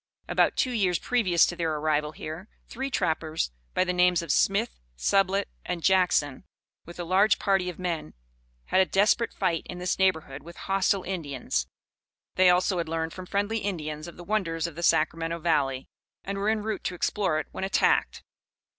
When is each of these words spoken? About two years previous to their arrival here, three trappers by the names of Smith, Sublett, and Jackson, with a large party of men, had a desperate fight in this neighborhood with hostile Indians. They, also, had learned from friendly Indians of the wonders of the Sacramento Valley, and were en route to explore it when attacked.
About 0.27 0.55
two 0.55 0.71
years 0.71 0.97
previous 0.97 1.45
to 1.45 1.55
their 1.55 1.75
arrival 1.75 2.13
here, 2.13 2.47
three 2.67 2.89
trappers 2.89 3.51
by 3.75 3.83
the 3.83 3.93
names 3.93 4.23
of 4.23 4.31
Smith, 4.31 4.79
Sublett, 4.97 5.47
and 5.63 5.83
Jackson, 5.83 6.43
with 6.87 6.99
a 6.99 7.03
large 7.03 7.37
party 7.37 7.69
of 7.69 7.77
men, 7.77 8.15
had 8.65 8.81
a 8.81 8.85
desperate 8.87 9.31
fight 9.31 9.61
in 9.69 9.77
this 9.77 9.99
neighborhood 9.99 10.41
with 10.41 10.55
hostile 10.57 11.03
Indians. 11.03 11.67
They, 12.33 12.49
also, 12.49 12.79
had 12.79 12.89
learned 12.89 13.13
from 13.13 13.27
friendly 13.27 13.59
Indians 13.59 14.07
of 14.07 14.17
the 14.17 14.23
wonders 14.23 14.65
of 14.65 14.73
the 14.73 14.81
Sacramento 14.81 15.37
Valley, 15.37 15.87
and 16.23 16.39
were 16.39 16.49
en 16.49 16.63
route 16.63 16.83
to 16.85 16.95
explore 16.95 17.37
it 17.39 17.45
when 17.51 17.63
attacked. 17.63 18.23